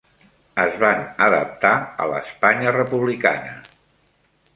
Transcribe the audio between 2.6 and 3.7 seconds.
republicana.